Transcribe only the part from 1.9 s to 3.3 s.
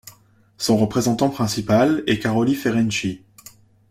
est Károly Ferenczy.